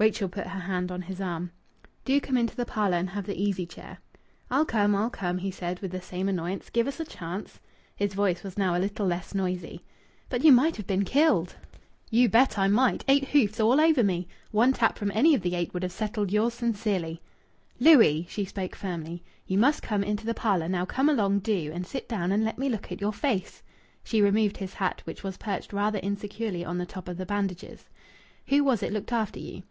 Rachel 0.00 0.30
put 0.30 0.46
her 0.46 0.60
hand 0.60 0.90
on 0.90 1.02
his 1.02 1.20
arm. 1.20 1.52
"Do 2.06 2.18
come 2.22 2.38
into 2.38 2.56
the 2.56 2.64
parlour 2.64 2.96
and 2.96 3.10
have 3.10 3.26
the 3.26 3.38
easy 3.38 3.66
chair." 3.66 3.98
"I'll 4.50 4.64
come 4.64 4.94
I'll 4.94 5.10
come," 5.10 5.36
he 5.36 5.50
said, 5.50 5.80
with 5.80 5.90
the 5.90 6.00
same 6.00 6.26
annoyance. 6.26 6.70
"Give 6.70 6.86
us 6.88 7.00
a 7.00 7.04
chance." 7.04 7.60
His 7.96 8.14
voice 8.14 8.42
was 8.42 8.56
now 8.56 8.74
a 8.74 8.80
little 8.80 9.06
less 9.06 9.34
noisy. 9.34 9.84
"But 10.30 10.42
you 10.42 10.52
might 10.52 10.76
have 10.76 10.86
been 10.86 11.04
killed!" 11.04 11.56
"You 12.10 12.30
bet 12.30 12.58
I 12.58 12.66
might! 12.66 13.04
Eight 13.08 13.28
hoofs 13.28 13.60
all 13.60 13.78
over 13.78 14.02
me! 14.02 14.26
One 14.52 14.72
tap 14.72 14.96
from 14.96 15.12
any 15.14 15.34
of 15.34 15.42
the 15.42 15.54
eight 15.54 15.74
would 15.74 15.82
have 15.82 15.92
settled 15.92 16.32
yours 16.32 16.54
sincerely." 16.54 17.20
"Louis!" 17.78 18.26
She 18.30 18.46
spoke 18.46 18.74
firmly. 18.74 19.22
"You 19.46 19.58
must 19.58 19.82
come 19.82 20.02
into 20.02 20.24
the 20.24 20.32
parlour. 20.32 20.70
Now 20.70 20.86
come 20.86 21.10
along, 21.10 21.40
do, 21.40 21.72
and 21.74 21.86
sit 21.86 22.08
down 22.08 22.32
and 22.32 22.42
let 22.42 22.56
me 22.56 22.70
look 22.70 22.90
at 22.90 23.02
your 23.02 23.12
face." 23.12 23.62
She 24.02 24.22
removed 24.22 24.56
his 24.56 24.72
hat, 24.72 25.02
which 25.04 25.22
was 25.22 25.36
perched 25.36 25.74
rather 25.74 25.98
insecurely 25.98 26.64
on 26.64 26.78
the 26.78 26.86
top 26.86 27.06
of 27.06 27.18
the 27.18 27.26
bandages. 27.26 27.90
"Who 28.46 28.64
was 28.64 28.82
it 28.82 28.94
looked 28.94 29.12
after 29.12 29.38
you?" 29.38 29.62